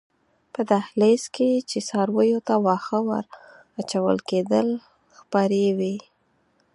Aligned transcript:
په 0.53 0.61
دهلېز 0.71 1.23
کې 1.35 1.49
چې 1.69 1.77
څارویو 1.87 2.39
ته 2.47 2.55
واښه 2.65 2.99
ور 3.07 3.25
اچول 3.81 4.17
کېدل 4.29 4.67
خپرې 5.17 5.67
وې. 5.77 5.95